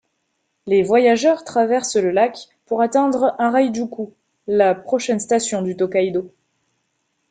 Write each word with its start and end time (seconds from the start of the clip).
Les 0.65 0.81
voyageurs 0.81 1.43
traversaient 1.43 2.01
le 2.01 2.09
lac 2.09 2.47
pour 2.65 2.81
atteindre 2.81 3.35
Arai-juku, 3.37 4.05
la 4.47 4.73
prochaine 4.73 5.19
station 5.19 5.61
du 5.61 5.75
Tōkaidō. 5.75 6.27